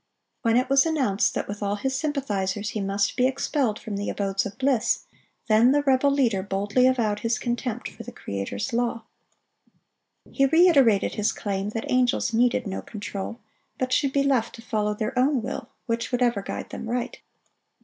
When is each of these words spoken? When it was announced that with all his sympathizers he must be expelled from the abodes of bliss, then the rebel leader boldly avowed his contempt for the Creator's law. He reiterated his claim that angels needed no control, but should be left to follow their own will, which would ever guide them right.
When 0.41 0.57
it 0.57 0.67
was 0.67 0.83
announced 0.83 1.35
that 1.35 1.47
with 1.47 1.61
all 1.61 1.75
his 1.75 1.95
sympathizers 1.95 2.69
he 2.71 2.81
must 2.81 3.15
be 3.15 3.27
expelled 3.27 3.77
from 3.77 3.97
the 3.97 4.09
abodes 4.09 4.47
of 4.47 4.57
bliss, 4.57 5.03
then 5.47 5.73
the 5.73 5.83
rebel 5.83 6.09
leader 6.09 6.41
boldly 6.41 6.87
avowed 6.87 7.19
his 7.19 7.37
contempt 7.37 7.87
for 7.91 8.01
the 8.01 8.11
Creator's 8.11 8.73
law. 8.73 9.03
He 10.31 10.47
reiterated 10.47 11.13
his 11.13 11.31
claim 11.31 11.69
that 11.75 11.85
angels 11.87 12.33
needed 12.33 12.65
no 12.65 12.81
control, 12.81 13.41
but 13.77 13.93
should 13.93 14.11
be 14.11 14.23
left 14.23 14.55
to 14.55 14.63
follow 14.63 14.95
their 14.95 15.13
own 15.19 15.43
will, 15.43 15.69
which 15.85 16.11
would 16.11 16.23
ever 16.23 16.41
guide 16.41 16.71
them 16.71 16.89
right. 16.89 17.19